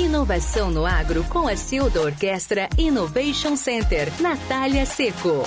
[0.00, 4.10] Inovação no agro com a Cilda Orquestra Innovation Center.
[4.18, 5.44] Natália Seco.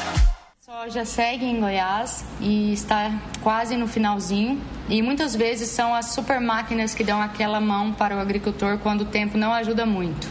[0.61, 4.61] Soja segue em Goiás e está quase no finalzinho.
[4.87, 9.01] E muitas vezes são as super máquinas que dão aquela mão para o agricultor quando
[9.01, 10.27] o tempo não ajuda muito.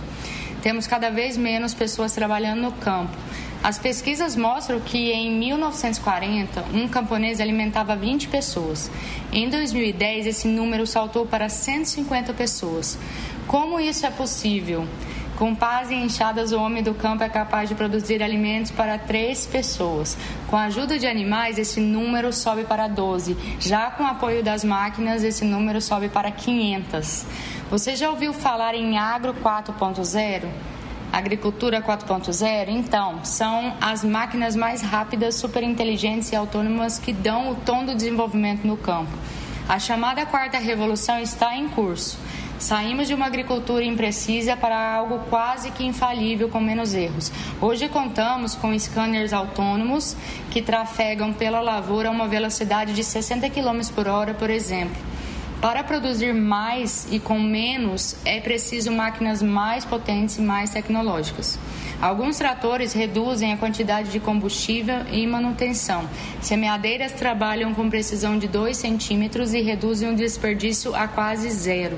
[0.62, 3.16] Temos cada vez menos pessoas trabalhando no campo.
[3.62, 8.90] As pesquisas mostram que em 1940, um camponês alimentava 20 pessoas.
[9.32, 12.98] Em 2010, esse número saltou para 150 pessoas.
[13.46, 14.84] Como isso é possível?
[15.36, 19.46] Com pás e enxadas, o homem do campo é capaz de produzir alimentos para três
[19.46, 20.16] pessoas.
[20.48, 23.36] Com a ajuda de animais, esse número sobe para 12.
[23.60, 27.26] Já com o apoio das máquinas, esse número sobe para 500.
[27.70, 30.48] Você já ouviu falar em Agro 4.0?
[31.12, 32.70] Agricultura 4.0?
[32.70, 37.94] Então, são as máquinas mais rápidas, super inteligentes e autônomas que dão o tom do
[37.94, 39.12] desenvolvimento no campo.
[39.68, 42.18] A chamada quarta revolução está em curso.
[42.58, 47.30] Saímos de uma agricultura imprecisa para algo quase que infalível, com menos erros.
[47.60, 50.16] Hoje contamos com scanners autônomos
[50.50, 55.11] que trafegam pela lavoura a uma velocidade de 60 km por hora, por exemplo.
[55.62, 61.56] Para produzir mais e com menos, é preciso máquinas mais potentes e mais tecnológicas.
[62.00, 66.10] Alguns tratores reduzem a quantidade de combustível e manutenção.
[66.40, 71.96] Semeadeiras trabalham com precisão de 2 centímetros e reduzem o desperdício a quase zero.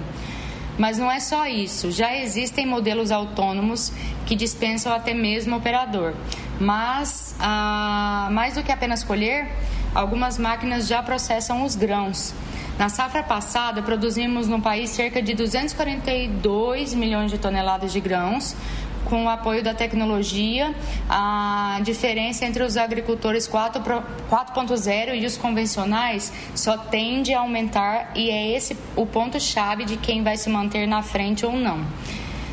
[0.76, 3.90] Mas não é só isso, já existem modelos autônomos
[4.26, 6.12] que dispensam até mesmo o operador.
[6.60, 9.50] Mas, ah, mais do que apenas colher,
[9.94, 12.34] algumas máquinas já processam os grãos.
[12.78, 18.56] Na safra passada, produzimos no país cerca de 242 milhões de toneladas de grãos,
[19.04, 20.74] com o apoio da tecnologia,
[21.08, 28.56] a diferença entre os agricultores 4.0 e os convencionais só tende a aumentar e é
[28.56, 31.86] esse o ponto-chave de quem vai se manter na frente ou não.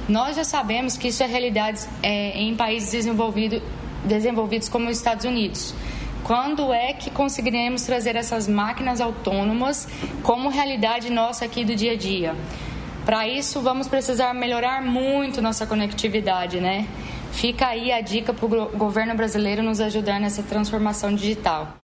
[0.08, 3.62] Nós já sabemos que isso é realidade é, em países desenvolvido,
[4.06, 5.74] desenvolvidos como os Estados Unidos.
[6.24, 9.88] Quando é que conseguiremos trazer essas máquinas autônomas
[10.24, 12.36] como realidade nossa aqui do dia a dia?
[13.06, 16.88] Para isso, vamos precisar melhorar muito nossa conectividade, né?
[17.32, 21.74] Fica aí a dica para o governo brasileiro nos ajudar nessa transformação digital.